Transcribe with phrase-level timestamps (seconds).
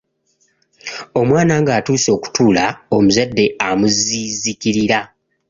[1.19, 2.65] Omwana ng'atuuse okutuula,
[2.95, 4.99] omuzzadde amuziziikirira.